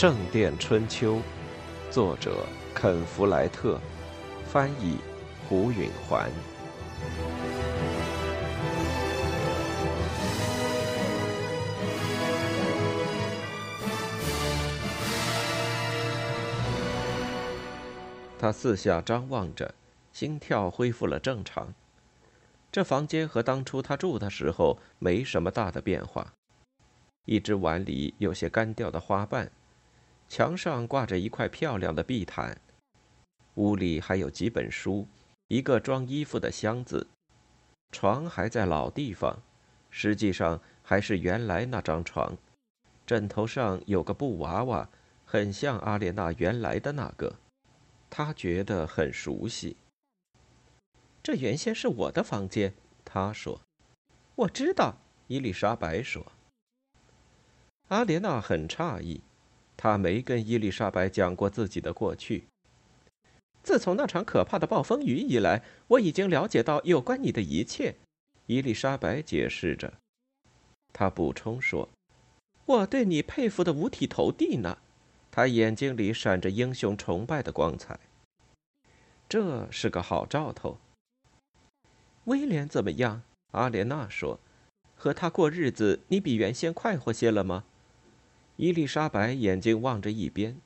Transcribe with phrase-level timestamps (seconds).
[0.00, 1.16] 圣殿春秋》，
[1.90, 3.80] 作者肯·弗莱特，
[4.46, 4.98] 翻译
[5.48, 6.30] 胡允环。
[18.38, 19.74] 他四下张望着，
[20.12, 21.74] 心跳恢复了正常。
[22.70, 26.34] 这房间和当初他住的时候没什么大的变化。
[27.24, 29.50] 一只碗里有些干掉的花瓣，
[30.28, 32.60] 墙上挂着一块漂亮的地毯，
[33.54, 35.08] 屋里还有几本书，
[35.48, 37.06] 一个装衣服的箱子，
[37.90, 39.42] 床还在老地方，
[39.90, 42.36] 实际上还是原来那张床，
[43.06, 44.88] 枕头上有个布娃娃，
[45.24, 47.36] 很像阿莲娜原来的那个，
[48.10, 49.76] 他觉得很熟悉。
[51.22, 52.74] 这原先是我的房间，
[53.04, 53.60] 他说。
[54.34, 56.32] 我知道，伊丽莎白说。
[57.88, 59.22] 阿莲娜很诧异，
[59.78, 62.44] 他没跟伊丽莎白讲过自己的过去。
[63.62, 67.94] 自从那场可怕的暴风雨以来，我已经了解到有关你的一切。
[68.46, 69.92] 伊丽莎白解释着，
[70.92, 71.88] 她补充说
[72.66, 74.78] ：“我对你佩服的五体投地呢。”
[75.30, 78.00] 她眼睛里闪着英雄崇拜的光彩。
[79.28, 80.78] 这是个好兆头。
[82.24, 83.22] 威廉怎么样？
[83.52, 84.40] 阿莲娜说
[84.96, 87.64] ：“和他过日子，你比原先快活些了吗？”
[88.58, 90.60] 伊丽莎白眼睛望着一边。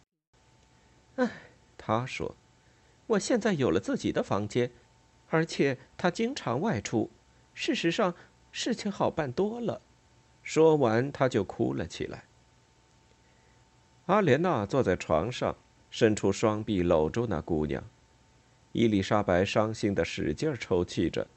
[1.17, 1.31] “唉，”
[1.77, 2.35] 她说
[3.07, 4.71] ，“我现在有了自己的房间，
[5.29, 7.11] 而且他经常外出。
[7.53, 8.15] 事实上，
[8.51, 9.83] 事情好办多了。”
[10.43, 12.25] 说完，她就哭了起来。
[14.07, 15.55] 阿莲娜坐在床上，
[15.91, 17.85] 伸出双臂搂住那姑娘。
[18.73, 21.29] 伊丽莎白伤心的使劲抽泣着。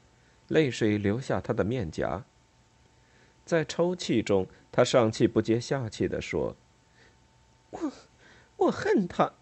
[0.48, 2.24] 泪水流下她的面颊。
[3.46, 6.56] 在抽泣中，他上气不接下气地说
[7.70, 7.92] ：“我，
[8.56, 9.32] 我恨他，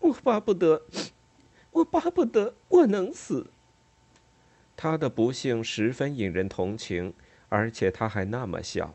[0.00, 0.82] 我巴不得，
[1.70, 3.50] 我巴不得我能死。”
[4.74, 7.12] 他的不幸十分引人同情，
[7.50, 8.94] 而且他还那么小。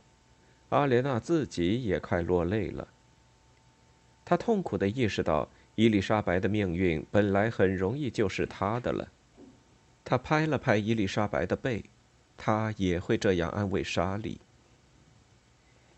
[0.69, 2.87] 阿莲娜自己也快落泪了。
[4.25, 9.11] 他痛苦地意识到，伊丽莎白的命运本来很容易就是他的了。
[10.03, 11.83] 他拍了拍伊丽莎白的背，
[12.43, 14.41] 他也会这样安慰莎莉。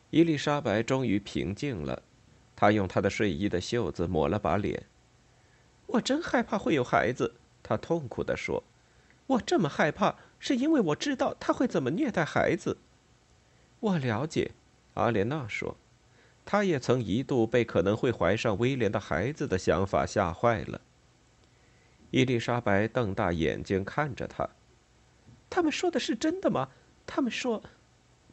[0.09, 2.03] 伊丽莎白终于平静了，
[2.53, 4.83] 她用她的睡衣的袖子抹了把脸。
[5.85, 8.61] 我真害怕会有孩子，她痛苦地说。
[9.25, 12.77] 我这么害怕，是因为我知道他会怎么虐待孩子。
[13.79, 14.51] 我了解，
[14.95, 15.77] 阿莲娜说，
[16.43, 20.81] 她也曾一度被可能会怀上威廉的孩子的想法吓坏了。
[22.11, 24.49] 伊丽莎白瞪大眼睛看着他。
[25.53, 26.69] 他们说的是真的吗？
[27.05, 27.61] 他们说，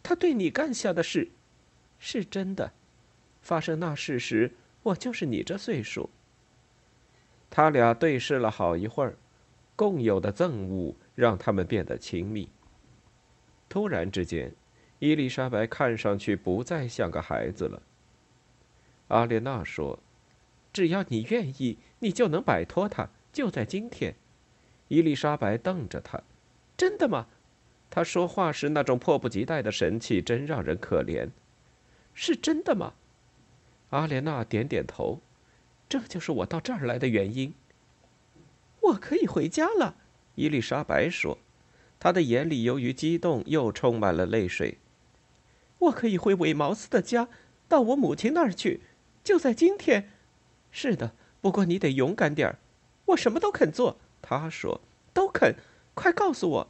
[0.02, 1.28] 他对你干下的事，
[1.98, 2.72] 是真的。
[3.42, 6.08] 发生那事时，我就是你这岁数。
[7.50, 9.18] 他俩对视了好一会儿，
[9.76, 12.48] 共有的憎恶让他们变得亲密。
[13.68, 14.54] 突然之间，
[14.98, 17.82] 伊丽莎白看上去不再像个孩子了。
[19.08, 19.98] 阿莲娜说
[20.72, 24.14] ：“只要你愿意，你就能摆脱他。”就在今天，
[24.88, 26.22] 伊丽莎白瞪着他
[26.80, 27.26] ：“真的吗？”
[27.90, 31.28] 他说话时那种迫不及待的神气真让人可怜。
[32.14, 32.94] 是真的吗？
[33.90, 35.20] 阿莲娜点点头。
[35.86, 37.52] 这就是我到这儿来的原因。
[38.80, 39.96] 我可以回家了，
[40.36, 41.36] 伊丽莎白说，
[41.98, 44.78] 她的眼里由于激动又充满了泪水。
[45.80, 47.28] 我可以回韦茅斯的家，
[47.68, 48.80] 到我母亲那儿去，
[49.22, 50.08] 就在今天。
[50.70, 51.12] 是的，
[51.42, 52.58] 不过你得勇敢点儿。
[53.06, 54.80] 我什么都肯做，他说，
[55.12, 55.54] 都肯。
[55.94, 56.68] 快告诉我。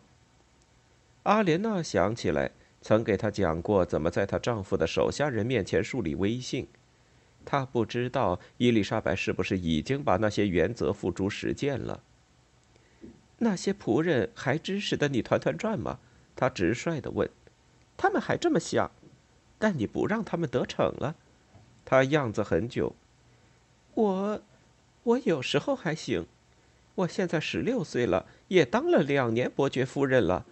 [1.24, 2.50] 阿莲娜想起来，
[2.80, 6.66] 曾给她讲过怎么在她丈夫的手下人面前树立威信。
[7.44, 12.02] 她不知道伊丽莎白是不是已经把那些原则付诸实践了。
[13.38, 15.98] 那些仆人还支持的你团团转吗？
[16.34, 17.28] 她直率地问。
[17.96, 18.90] 他们还这么想，
[19.58, 21.14] 但你不让他们得逞了。
[21.84, 22.94] 他样子很久。
[23.94, 24.42] 我。
[25.02, 26.26] 我有时候还行，
[26.94, 30.44] 我现在十六岁了，也当了两年伯爵夫人了。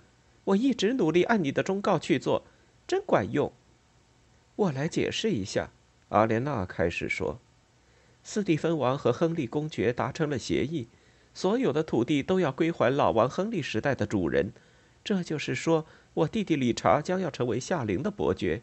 [0.44, 2.44] 我一直努力按你的忠告去做，
[2.86, 3.52] 真管用。
[4.54, 5.70] 我来解释一下，
[6.10, 7.40] 阿莲娜开始说
[8.22, 10.86] ：“斯蒂芬王和亨利公爵达成了协议，
[11.34, 14.52] 所有的土地都要归还老王亨利时代的主人。
[15.02, 15.84] 这就是说，
[16.14, 18.62] 我弟弟理查将要成为夏陵的伯爵，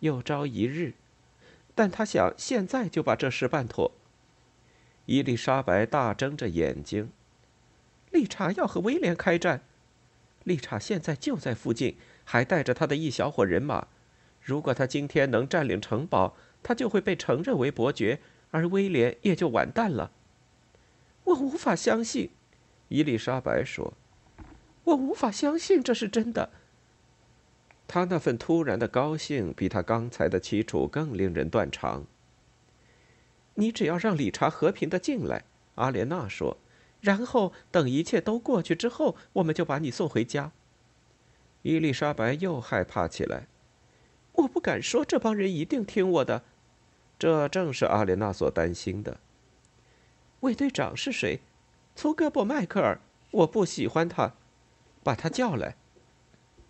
[0.00, 0.94] 有朝一日。
[1.74, 3.92] 但他想现在就把这事办妥。”
[5.06, 7.10] 伊丽莎白大睁着眼睛。
[8.12, 9.62] 理查要和威廉开战，
[10.44, 13.88] 理查现在就在附近，还带着他的一小伙人马。
[14.40, 18.20] 如果他今天能占领城堡，他就会被承认为伯爵，
[18.50, 20.12] 而威廉也就完蛋了。
[21.24, 22.30] 我无法相信，
[22.88, 23.94] 伊丽莎白说
[24.84, 26.50] ：“我无法相信这是真的。”
[27.88, 32.04] 他那份突然的高兴，比他刚才的凄楚更令人断肠。
[33.54, 35.44] 你只要让理查和平的进来，
[35.76, 36.56] 阿莲娜说，
[37.02, 40.52] 然后等一切都过去之后，我们就把你送回家。
[41.60, 43.48] 伊丽莎白又害怕起来。
[44.32, 46.44] 我不敢说这帮人一定听我的，
[47.18, 49.18] 这正是阿莲娜所担心的。
[50.40, 51.40] 卫队长是谁？
[51.94, 53.00] 粗胳膊迈克尔。
[53.32, 54.34] 我不喜欢他，
[55.02, 55.76] 把他叫来。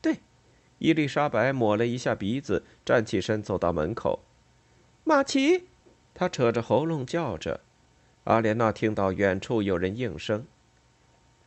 [0.01, 0.21] 对，
[0.79, 4.21] 伊丽莎白抹了一下鼻子，站起身走到门口。
[5.05, 5.69] 马奇，
[6.15, 7.61] 他扯着喉咙叫着。
[8.25, 10.47] 阿莲娜听到远处有人应声：“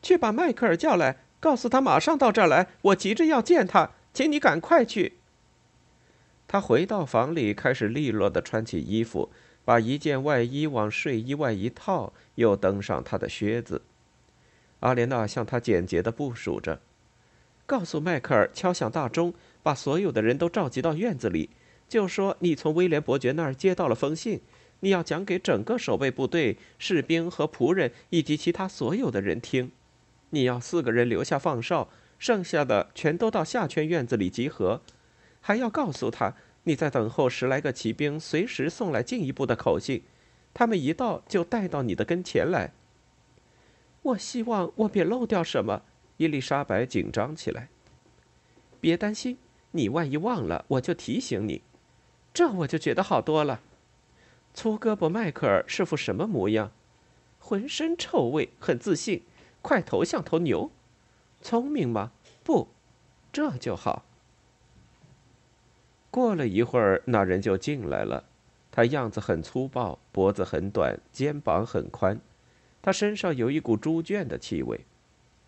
[0.02, 2.68] 去把迈克尔叫来，告诉他马上到这儿来。
[2.82, 5.14] 我急着要见他，请你赶快去。”
[6.48, 9.32] 他回到房里，开始利落地穿起衣服，
[9.64, 13.82] 把一件外衣往睡衣外一套，又登上他的靴子。
[14.82, 16.82] 阿莲娜向他简洁地部署着
[17.66, 19.34] ：“告诉迈克尔敲响大钟，
[19.64, 21.50] 把所有的人都召集到院子里，
[21.90, 24.42] 就说你从威廉伯爵那儿接到了封信，
[24.82, 29.72] 你要讲给整个守备部队、士兵和仆人以及其他所有的人听。
[30.32, 31.90] 你要四个人留下放哨，
[32.20, 34.82] 剩下的全都到下圈院子里集合。”
[35.42, 36.34] 还要告诉他，
[36.64, 40.02] 你在等候十来个骑兵随时送来进一步的口信，
[40.54, 42.72] 他们一到就带到你的跟前来。
[44.02, 45.84] 我希望我别漏掉什么。
[46.18, 47.68] 伊丽莎白紧张起来。
[48.80, 49.38] 别担心，
[49.72, 51.62] 你万一忘了，我就提醒你。
[52.34, 53.62] 这我就觉得好多了。
[54.56, 56.72] 粗胳膊迈克尔是副什么模样？
[57.40, 59.24] 浑身臭味，很自信，
[59.62, 60.72] 块头像头牛。
[61.42, 62.14] 聪明吗？
[62.42, 62.70] 不，
[63.34, 64.06] 这就好。
[66.10, 68.24] 过了一会儿，那人就进来了。
[68.72, 72.20] 他样子很粗暴，脖子很短，肩膀很宽。
[72.82, 74.86] 他身上有一股猪圈的气味。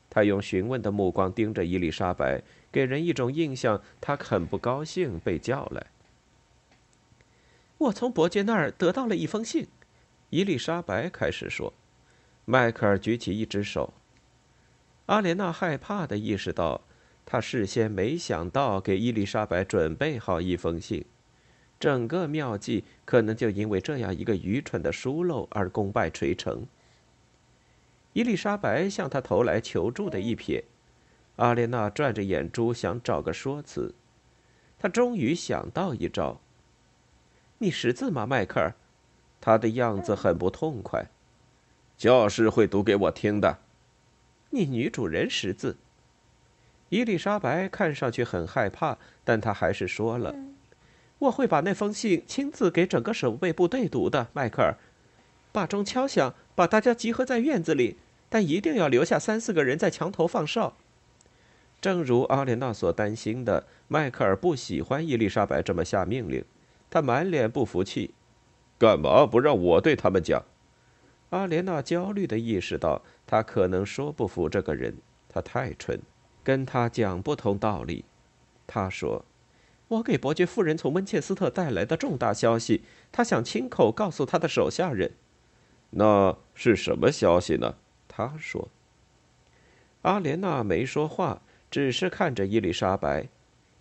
[0.09, 5.87] 他用询问的目光盯着伊丽莎白，给人一种印象，他很不高兴被叫来。
[7.77, 9.67] 我从伯爵那儿得到了一封信，
[10.29, 11.73] 伊丽莎白开始说。
[12.45, 13.93] 迈克尔举起一只手。
[15.07, 16.81] 阿莲娜害怕的意识到。
[17.29, 21.03] 他事先没想到给伊丽莎白准备好一封信，
[21.77, 26.65] 整个妙计可能就因为这样一个愚蠢的疏漏而功败垂成。
[28.13, 30.63] 伊丽莎白向他投来求助的一瞥，
[31.35, 33.93] 阿莲娜转着眼珠想找个说辞，
[34.79, 36.39] 他终于想到一招。
[37.59, 38.75] 你识字吗，迈克尔？
[39.41, 41.07] 他的样子很不痛快。
[41.97, 43.57] 教师会读给我听的。
[44.51, 45.77] 你女主人识字。
[46.89, 50.35] 伊丽莎白看上去很害怕，但她还是说了
[51.19, 54.77] ：“我会把那封信亲自给整个守备部队读的，迈克尔。
[55.51, 57.97] 把钟敲响，把大家集合在院子里，
[58.29, 60.77] 但一定要留下三四个人在墙头放哨。”
[61.81, 66.45] 正如阿莲娜所担心的，迈克尔不喜欢伊丽莎白这么下命令，
[66.89, 68.13] 他满脸不服气
[68.79, 70.43] ：“干嘛不让我对他们讲？”
[71.31, 74.97] 阿莲娜焦虑地意识到，她可能说不服这个人，
[75.27, 75.99] 他太蠢。
[76.43, 78.05] 跟他讲不通道理，
[78.65, 79.25] 他说
[79.89, 85.11] ：“我给伯爵夫人从温切斯特带来的重大消息，他想亲口告诉他的手下人。
[85.89, 87.75] 那是什么消息呢？”
[88.07, 88.69] 他说。
[90.03, 93.27] 阿莲娜没说话，只是看着伊丽莎白。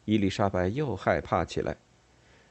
[0.06, 1.76] 伊丽莎白又害怕起来。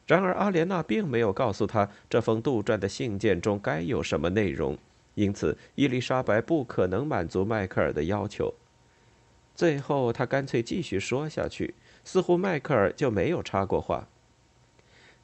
[0.07, 4.77] 然而阿莲娜并没有告诉他这封杜撰的信件中该有什么内容，
[5.15, 8.53] 因此伊丽莎白不可能满足迈克尔的要求。
[9.55, 14.07] 最后，他干脆继续说下去，似乎迈克尔就没有插过话。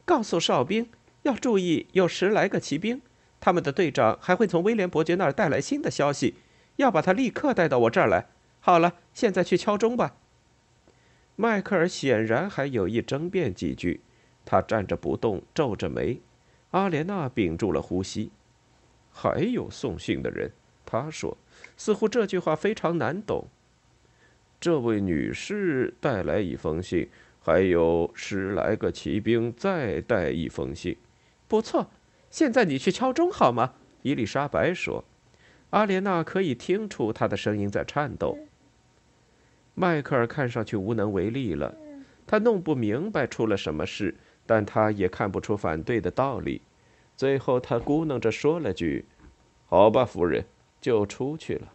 [0.06, 0.90] 告诉哨兵
[1.24, 3.02] 要注意，有十来个骑兵，
[3.40, 6.36] 他们的队长还会从威廉伯爵那儿带来新的消息，
[6.78, 8.28] 要把他立刻带到我这儿来。
[8.62, 10.16] 好了，现在去敲钟吧。
[11.36, 14.02] 迈克尔显然还有意争辩几句，
[14.46, 16.20] 他站着不动，皱着眉。
[16.72, 18.32] 阿莲娜屏住了呼吸。
[19.12, 20.52] 还有送信的人，
[20.86, 21.38] 他说，
[21.76, 23.48] 似乎这句话非常难懂。
[24.60, 27.10] 这位女士带来一封信，
[27.42, 30.96] 还有十来个骑兵再带一封信。
[31.48, 31.90] 不错，
[32.30, 33.74] 现在你去敲钟好吗？
[34.04, 35.04] 伊丽莎白说。
[35.72, 38.38] 阿莲娜可以听出她的声音在颤抖。
[39.74, 41.76] 迈克尔看上去无能为力了，
[42.28, 44.16] 他弄不明白出了什么事，
[44.54, 46.62] 但他也看不出反对的道理。
[47.16, 49.06] 最后，他咕哝着说了句
[49.66, 50.46] ：“好吧，夫人。”
[50.82, 51.72] 就出去了。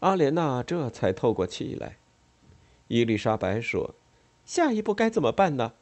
[0.00, 1.96] 阿莲娜这才透过气来。
[2.88, 3.94] 伊丽莎白说
[4.44, 5.72] ：“下一步该怎么办呢？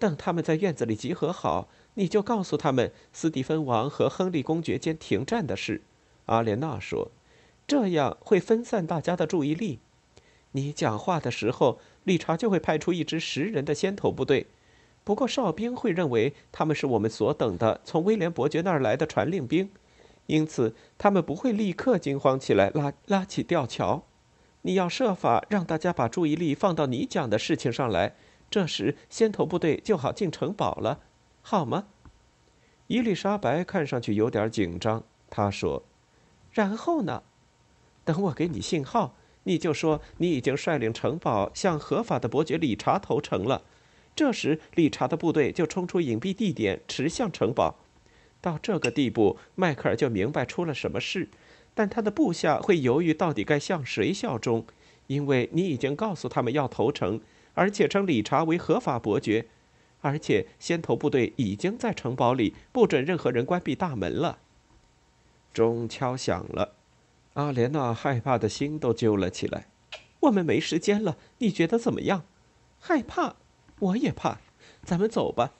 [0.00, 5.82] 等他们在院子里集合好，你就告诉他们斯蒂芬王和亨利公爵间停战的事。”
[6.26, 7.12] 阿莲娜说
[7.68, 9.78] ，“这样会分散大家的注意力。
[10.56, 14.46] 你讲话的时候，理查就会派出一支十人的先头部队。
[15.04, 19.70] 不过哨兵会认为他们是我们所等的从威廉伯爵那儿来的传令兵，
[20.24, 24.04] 因此他们不会立刻惊慌起来拉拉起吊桥。
[24.62, 28.16] 你要设法让大家把注意力放到你讲的事情上来。”
[28.48, 31.00] 这时，先头部队就好进城堡了，
[31.42, 31.88] 好吗？
[32.86, 35.04] 伊丽莎白看上去有点紧张。
[35.28, 35.82] 她说
[36.52, 37.22] ：“然后呢？
[38.04, 43.62] 等我给你信号，你就说你已经率领城堡向合法的伯爵理查投诚了。
[44.14, 47.76] 这时，理查的部队就冲出隐蔽地点，驰向城堡。
[48.40, 51.28] 到这个地步，迈克尔就明白出了什么事，
[51.74, 54.66] 但他的部下会犹豫到底该向谁效忠，
[55.06, 57.20] 因为你已经告诉他们要投诚。”
[57.56, 59.46] 而且称理查为合法伯爵，
[60.02, 64.40] 而且先头部队已经在城堡里，不准任何人关闭大门了。
[65.54, 66.75] 钟敲响了，
[67.36, 69.68] 阿莲娜害怕的心都揪了起来。
[70.20, 72.24] 我们没时间了，你觉得怎么样？
[72.80, 73.36] 害怕，
[73.78, 74.38] 我也怕。
[74.82, 75.52] 咱们走吧。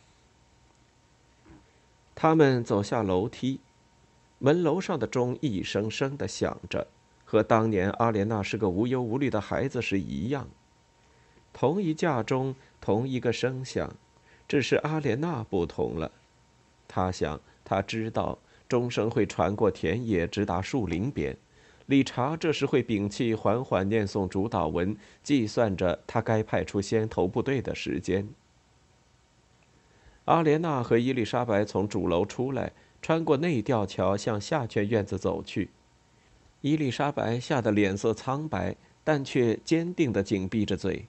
[2.15, 3.61] 他们走下楼梯，
[4.39, 6.87] 门楼上的钟一声声的响着，
[7.27, 10.49] 和当年阿莲娜是个无忧无虑的孩子时一样。
[11.53, 13.95] 同一架钟，同一个声响，
[14.49, 16.11] 只是阿莲娜不同了。
[16.89, 21.37] 他想，他知道钟声会传过田野，直达树林边。
[21.87, 28.29] 理查这时会屏气，缓缓念诵主导文，计算着他该派出先头部队的时间。
[30.25, 35.71] 阿莲娜和伊丽莎白从主楼出来，穿过内吊桥，向下圈院子走去。
[36.63, 38.75] 伊丽莎白吓得脸色苍白，
[39.05, 41.07] 但却坚定地紧闭着嘴。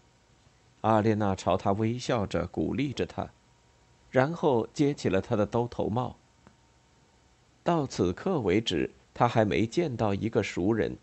[0.82, 3.28] 阿莲娜朝他微笑着，鼓励着他，
[4.12, 6.16] 然后接起了他的兜头帽。
[7.64, 10.96] 到此刻为止，他还没见到一个熟人，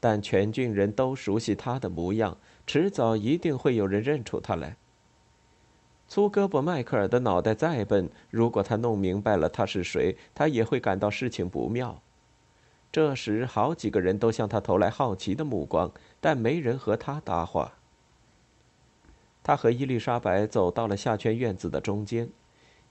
[0.00, 4.78] 但全郡人都熟悉他的模样，迟早一定会有人认出他来。
[6.08, 12.00] 粗胳膊迈克尔的脑袋再笨，如果他弄明白了他是谁，他也会感到事情不妙。
[12.90, 17.74] 这时，好几个人都向他投来好奇的目光，但没人和他搭话。
[19.42, 22.30] 他和伊丽莎白走到了下圈院子的中间，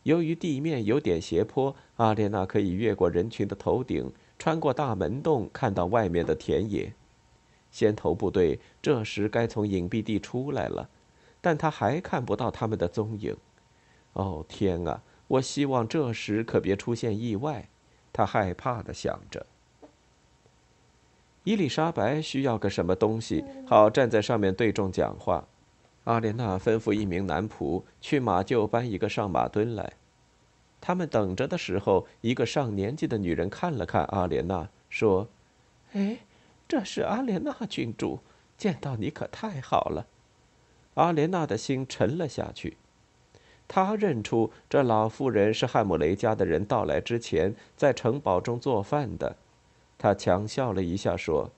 [0.03, 6.93] 由于地面有点斜坡，阿列娜可以越过人群的头顶，穿过大门洞，看到外面的田野。
[7.71, 10.89] 先头部队这时该从隐蔽地出来了，
[11.41, 13.35] 但他还看不到他们的踪影。
[14.13, 15.01] 哦天啊！
[15.27, 17.67] 我希望这时可别出现意外，
[18.13, 19.45] 他害怕的想着。
[21.43, 25.45] 伊丽莎白需要个什么东西，好站在上面对众讲话。
[26.05, 29.93] 阿莲娜吩咐一名男仆去马厩搬一个上马墩来。
[30.79, 35.27] 他们等着的时候，一个上年纪的女人看了看阿莲娜，说
[35.93, 36.19] ：“哎，
[36.67, 38.19] 这是阿莲娜郡主，
[38.57, 40.07] 见到你可太好了。”
[40.95, 42.77] 阿莲娜的心沉了下去。
[43.67, 49.35] 她认出这老妇人是汉姆雷家的人到来之前在城堡中做饭的。
[49.97, 51.51] 她强笑了一下，说：“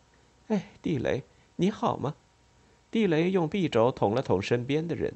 [0.47, 1.23] 哎，地雷，
[1.57, 2.15] 你好吗？”
[2.89, 5.13] 地雷用臂肘捅了捅身边的人，“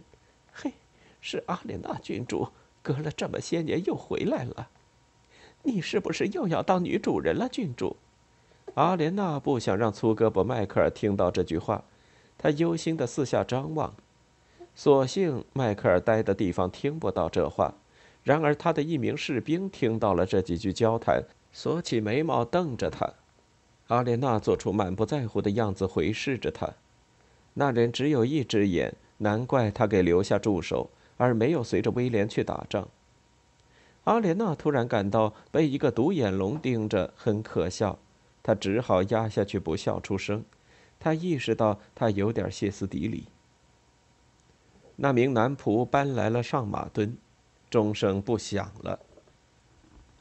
[0.53, 0.74] 嘿，
[1.19, 2.50] 是阿莲娜郡主，
[2.83, 4.69] 隔了这么些年又回来了。
[5.63, 7.95] 你是不是又要当女主人了，郡主？”
[8.75, 11.83] 阿莲娜不想让粗胳膊迈克尔听到这句话，
[12.37, 13.93] 她忧心的四下张望。
[14.75, 17.73] 所幸迈克尔待的地方听不到这话，
[18.23, 23.13] 然而他的一名士兵听到了这几句交谈，锁起眉毛瞪着他。
[23.87, 26.73] 阿莲娜做出满不在乎的样子，回视着他。
[27.53, 32.88] 那人只有一只眼，难怪他给留下助手，而没有随着威廉去打仗。
[34.05, 37.98] 阿莲娜突然感到被一个独眼龙盯着很可笑，
[38.41, 40.43] 她只好压下去不笑出声。
[41.00, 43.25] 她意识到他有点歇斯底里。
[44.96, 47.17] 那名男仆搬来了上马墩，
[47.70, 49.00] 钟声不响了。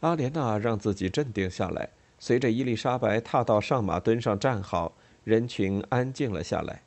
[0.00, 6.82] 阿莲娜让自己镇定下来，随着伊丽莎白踏到上马墩上站好，人群安静了下来。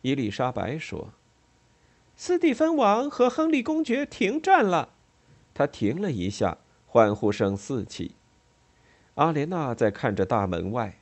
[0.00, 1.10] 伊丽莎白说
[2.24, 4.90] ：“斯蒂芬王和亨利公爵停战了。”
[5.52, 8.14] 他停了一下，欢呼声四起。
[9.16, 11.00] 阿莲娜在看着大门外。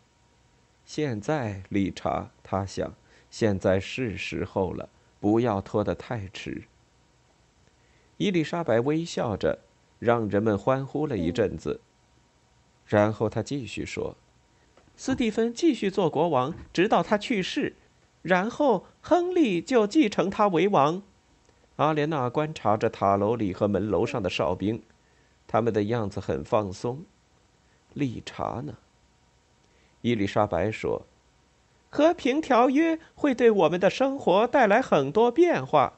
[0.86, 2.94] 现在，理查，他想，
[3.30, 4.88] 现在是时候了，
[5.20, 6.62] 不要拖得太迟。
[8.16, 9.58] 伊丽莎白微笑着，
[9.98, 11.82] 让人们欢呼了一阵子。
[12.86, 14.16] 然后他继续说
[14.96, 17.76] ：“斯蒂芬继续做国王，直到他去世。”
[18.22, 21.02] 然后，亨利就继承他为王。
[21.80, 24.82] 阿莲娜观察着塔楼里和门楼上的哨兵，
[25.46, 27.02] 他们的样子很放松。
[27.94, 28.74] 理查呢？
[30.02, 31.06] 伊丽莎白说
[31.88, 35.94] ：“和平条约会对我们的生活带来很多变化。”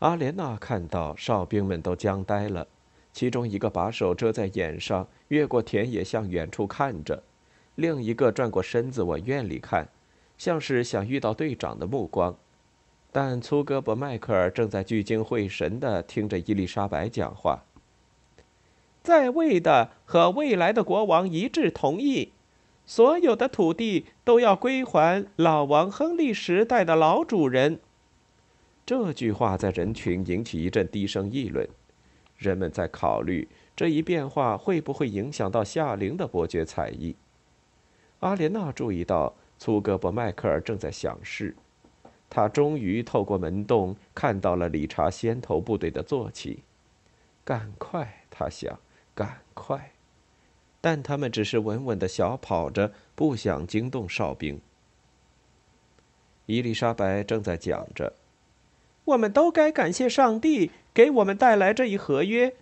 [0.00, 2.68] 阿莲娜看到哨兵们都僵呆了，
[3.14, 7.22] 其中一个把手遮在眼上，越过田野向远处看着；
[7.76, 9.88] 另一个转过身子往院里看，
[10.36, 12.36] 像是想遇到队长的目光。
[13.14, 17.62] 但粗胳膊迈克尔正在聚精会神地听着伊丽莎白讲话。
[19.02, 22.32] 在位的和未来的国王一致同意，
[22.86, 27.80] 所有的土地都要归还老王亨利时代的老主人。
[28.86, 31.68] 这句话在人群引起一阵低声议论，
[32.38, 37.14] 人们在考虑这一变化会不会影响到夏令的伯爵才艺。
[38.20, 41.54] 阿莲娜注意到粗胳膊迈克尔正在想事，
[42.34, 46.62] 他终于透过门洞看到了理查先头部队的坐骑。
[47.44, 48.78] 赶快，他想。
[49.14, 49.92] 赶快！
[50.80, 54.58] 但他们只是稳稳的小跑着，不想惊动哨兵。
[56.46, 58.14] 伊丽莎白正在讲着
[59.04, 62.54] ：“我们都该感谢上帝给我们带来这一合约。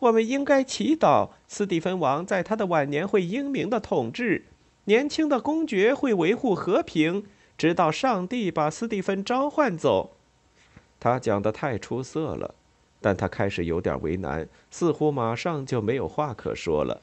[0.00, 4.44] 我们应该祈祷斯蒂芬王在他的晚年会英明的统治，
[4.84, 7.24] 年轻的公爵会维护和平，
[7.58, 10.16] 直到上帝把斯蒂芬召唤走。”
[10.98, 12.54] 他讲的太出色了。
[13.00, 17.00] 但他开始有点为难，似乎马上就没有话可说了。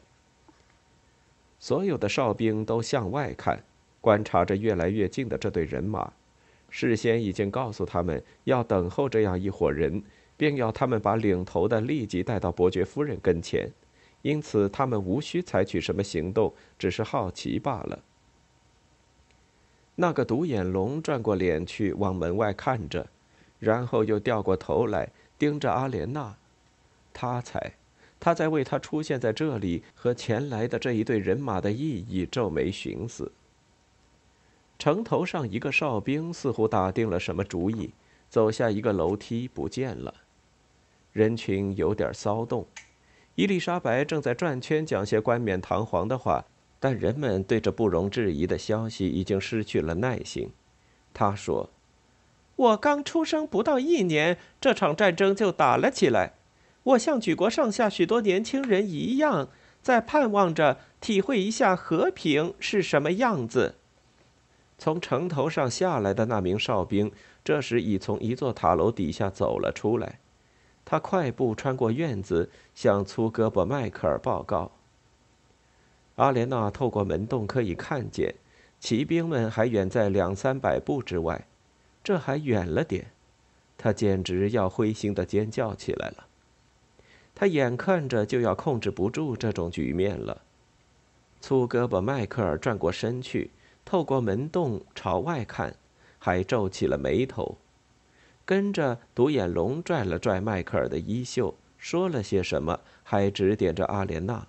[1.58, 3.64] 所有的哨兵都向外看，
[4.02, 6.12] 观察着越来越近的这队人马。
[6.70, 10.04] 事先已经告诉他们要等候这样一伙人，
[10.36, 13.72] 并要他们把领头的立即带到伯爵夫人跟前，
[14.22, 18.00] 因此他们无需采取什么行动，只是好奇罢了。
[19.96, 23.08] 那个独眼龙转过脸去往门外看着，
[23.60, 25.10] 然后又掉过头来。
[25.38, 26.38] 盯着阿莲娜，
[27.14, 27.74] 他猜，
[28.22, 33.30] 他在为他出现在这里和前来的这一队人马的意义皱眉寻思。
[34.80, 37.92] 城头上一个哨兵似乎打定了什么主意，
[38.30, 40.14] 走下一个楼梯不见了。
[41.12, 42.66] 人群有点骚动。
[43.36, 46.46] 伊丽莎白正在转圈讲些冠冕堂皇的话，
[46.86, 50.52] 但人们对这不容置疑的消息已经失去了耐心。
[51.16, 51.72] 他说。
[52.58, 56.34] 我刚出生不到一年，这场战争就打了起来。
[56.84, 59.50] 我像举国上下许多年轻人一样，
[59.82, 63.74] 在盼望着体会一下和平是什么样子。
[64.78, 67.12] 从城头上下来的那名哨兵，
[67.44, 70.20] 这时已从一座塔楼底下走了出来。
[70.86, 74.72] 他快步穿过院子，向粗胳膊迈克尔报告。
[76.16, 78.36] 阿莲娜透过门洞可以看见，
[78.80, 81.46] 骑兵们还远在两三百步之外。
[82.04, 83.08] 这还远了点，
[83.78, 86.28] 他简直要灰心的尖叫起来了。
[87.34, 90.42] 他眼看着就要控制不住这种局面了。
[91.42, 93.52] 粗胳膊迈克尔转过身去，
[93.84, 95.76] 透过门洞朝外看，
[96.18, 97.58] 还皱起了眉头。
[98.46, 104.48] 跟着独眼龙拽了拽迈克尔的衣袖，说了些什么，还指点着阿莲娜。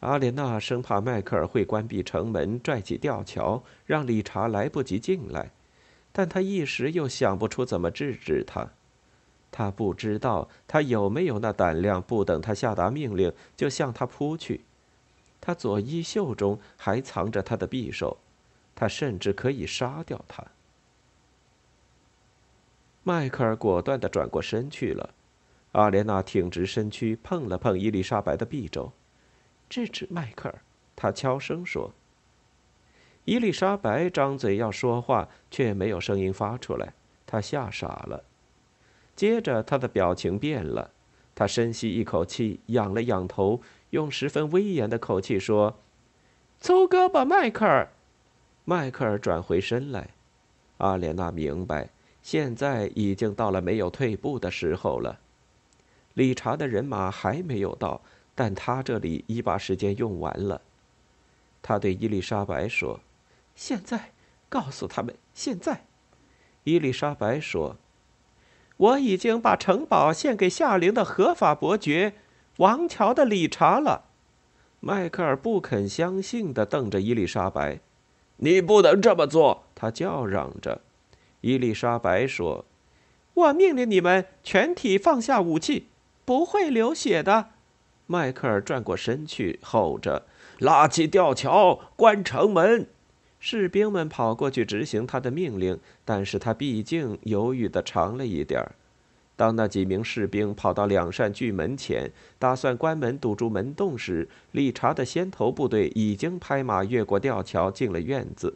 [0.00, 5.50] 阿莲娜生怕迈克尔会关闭城门，拽起吊桥，让理查来不及进来。
[6.12, 8.70] 但他一时又想不出怎么制止他，
[9.50, 14.62] 他不知道他有没有那胆量，不等他下达命令就向他扑去。
[15.40, 18.18] 他左衣袖中还藏着他的匕首，
[18.74, 20.44] 他甚至可以杀掉他。
[23.02, 25.10] 迈克尔果断地转过身去了，
[25.72, 28.90] 阿莲娜挺直身躯，碰了碰伊丽莎白的臂肘，
[29.68, 30.60] 制止迈克尔。
[30.94, 31.92] 他悄声说。
[33.24, 36.94] 伊丽莎白张嘴要说话，却没有声音发出来，
[37.26, 38.22] 她吓傻了。
[39.16, 40.92] 接着，她的表情变了，
[41.34, 45.80] 她深吸一口气，仰了仰头，用十分威严的口气说
[46.60, 47.88] ：“粗胳膊迈克尔。”
[48.64, 50.10] 迈克尔转回身来，
[50.78, 51.90] 阿莲娜明白，
[52.22, 55.18] 现在已经到了没有退步的时候了。
[56.14, 58.00] 理查的人马还没有到，
[58.36, 60.60] 但他这里已把时间用完了。
[61.60, 63.00] 他对伊丽莎白说。
[63.56, 64.12] 现在，
[64.50, 65.16] 告诉他们。
[65.32, 65.86] 现在，
[66.64, 67.78] 伊丽莎白说
[68.76, 72.12] ：“我已经把城堡献给夏灵的合法伯爵，
[72.58, 74.10] 王桥的理查了。”
[74.80, 77.80] 迈克尔不肯相信的瞪着伊丽莎白
[78.36, 80.82] ：“你不能这么做！”他叫嚷着。
[81.40, 82.66] 伊丽莎白说
[83.32, 85.86] ：“我命令你们全体放下武器，
[86.26, 87.52] 不会流血的。”
[88.06, 90.24] 迈克尔转过身去，吼着
[90.58, 92.86] ：“拉起吊桥，关城门！”
[93.38, 98.72] 士兵们跑过去执行他的命令，但是他毕竟犹豫的长了一点儿。
[99.36, 108.54] 当那几名士兵跑到两扇巨门前，打算关门堵住门洞时，理查的先头部队已经拍马越过吊桥进了院子。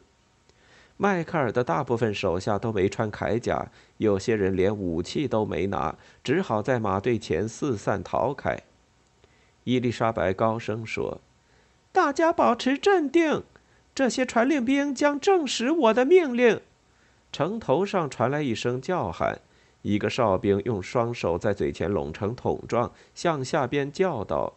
[0.96, 8.58] 迈克尔的大部分手下都没穿铠甲，有些人连武器都没拿，只好在马队前四散逃开。
[9.70, 11.20] 伊丽莎白高声说
[11.92, 13.44] ：“大家保持镇定，
[13.94, 16.60] 这些传令兵将证实我的命令。”
[17.30, 19.38] 城头上传来一声叫喊。
[19.82, 24.54] 一个哨兵用双手在嘴前拢成桶状，向下边叫道：“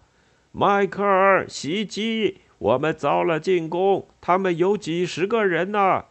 [0.52, 2.42] 迈克尔，袭击！
[2.58, 6.06] 我们遭了进攻，他们有几十个人呢！”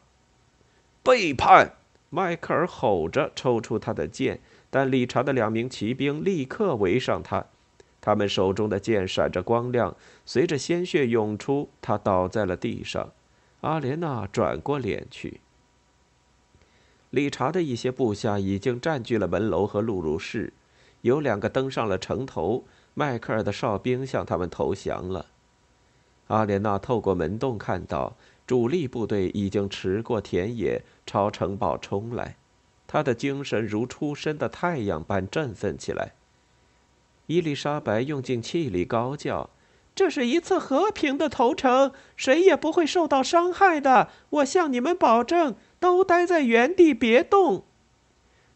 [1.02, 1.72] 背叛！
[2.08, 7.46] 迈克尔吼着，抽出他的剑，但理查的两名骑兵立刻围上他，
[8.02, 13.12] 他们手中的剑闪着光亮，随着鲜血涌出，他倒在了地上。
[13.62, 15.40] 阿莲娜转过脸去。
[17.10, 20.52] 理查的一些部下已经占据了门楼和录入室，
[21.02, 22.64] 有两个登上了城头。
[22.94, 25.26] 迈克尔的哨兵向他们投降了。
[26.26, 32.36] 阿莲娜透过门洞看到，主力部队已经驰过田野，朝城堡冲来。
[32.86, 36.12] 他的精神如初升的太阳般振奋起来。
[37.32, 39.48] 伊丽莎白用尽气力高叫
[39.96, 47.64] ：“这是一次和平的投诚，谁也不会受到伤害的，我向你们保证。”都待在原地，别动。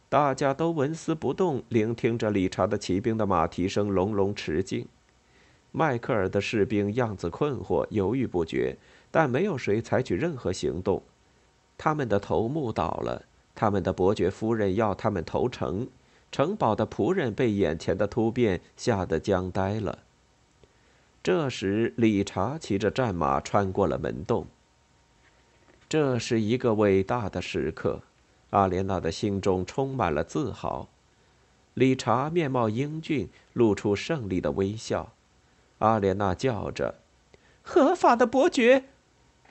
[0.08, 4.86] 大家都纹丝不动，聆听着理查的骑兵的马蹄声隆隆驰进。
[5.72, 8.76] 迈克尔的士兵样子困惑，犹豫不决，
[9.10, 11.02] 但没有谁采取任何行动。
[11.76, 15.88] 他们的头目倒了，他们的伯爵夫人要他们投诚，
[16.30, 20.00] 城堡的仆人被眼前的突变吓得僵呆了。
[21.22, 24.46] 这时，理查骑着战马穿过了门洞。
[25.88, 28.02] 这是一个伟大的时刻，
[28.50, 30.88] 阿莲娜的心中充满了自豪。
[31.74, 35.12] 理查面貌英俊，露出胜利的微笑。
[35.78, 36.96] 阿莲娜叫着
[37.62, 38.84] ：“合法的伯爵！”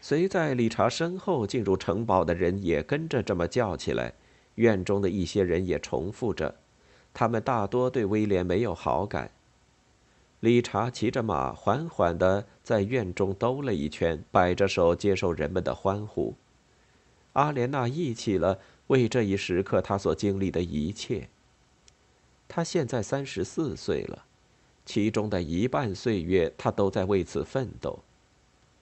[0.01, 4.13] 随在理查身后进入城堡的人也跟着这么叫起来。
[4.55, 6.55] 院中的一些人也重复着，
[7.15, 9.31] 他们大多对威廉没有好感。
[10.41, 16.35] 理查骑着马，缓缓地在院中兜了一圈，摆着手接受人们的欢呼。
[17.33, 21.29] 阿莲娜忆起了为这一时刻她所经历的一切。
[22.47, 24.25] 她现在三十四岁了，
[24.85, 28.03] 其中的一半岁月她都在为此奋斗。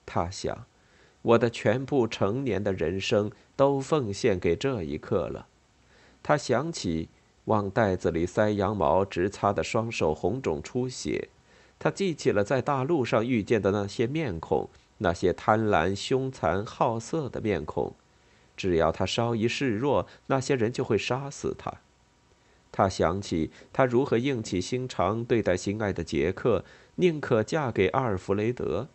[0.04, 0.66] 她想，
[1.22, 5.46] 我的全部成年的人生都奉献给这一刻了。
[6.22, 7.08] 她想起
[7.46, 11.28] 往袋子里塞羊毛直擦的双手红肿出血。
[11.78, 17.94] 他记起了在大陆上遇见的那些面孔，那些贪婪、凶残、好色的面孔。
[18.56, 21.74] 只要他稍一示弱，那些人就会杀死他。
[22.70, 26.64] 他想起他如何硬起心肠对待心爱的杰克，
[26.96, 28.88] 宁可嫁给阿尔弗雷德。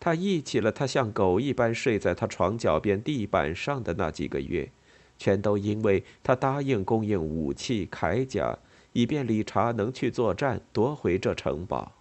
[0.00, 4.70] 他忆起了他像狗一般睡在他床脚边地板上的那几个月，
[5.18, 8.58] 全都因为他答应供应武器、铠甲，
[8.92, 11.92] 以便理查能去作战，夺回这城堡。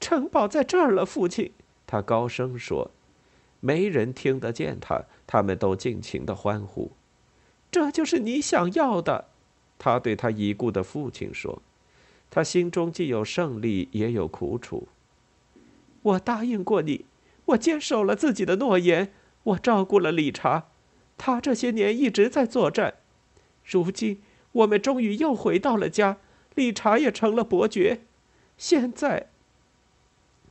[0.00, 1.52] 城堡在这儿了，父亲。
[1.86, 2.90] 他高声说
[3.60, 6.92] ：“没人听得见他。”他们都尽情的欢呼。
[7.70, 9.28] 这就是你想要的，
[9.78, 11.62] 他对他已故的父亲说。
[12.30, 14.88] 他心中既有胜利，也有苦楚。
[16.02, 17.04] 我答应过你，
[17.44, 20.68] 我坚守了自己的诺言，我照顾了理查，
[21.24, 22.94] 他这些年一直在作战。
[23.64, 26.16] 如今我们终于又回到了家，
[26.56, 28.00] 理查也成了伯爵。
[28.58, 29.28] 现在。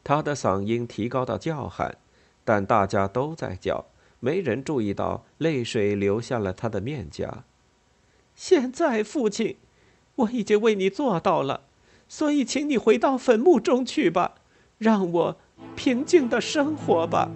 [0.02, 1.98] 他的嗓音提高到叫喊，
[2.46, 3.88] 但大家都在叫，
[4.22, 7.44] 没人注意到泪水流下了他的面颊。
[8.34, 9.58] 现在，父亲，
[10.16, 11.66] 我已经为你做到了，
[12.08, 14.36] 所以请你回到坟墓中去吧，
[14.78, 15.38] 让我
[15.76, 17.30] 平静的生活吧。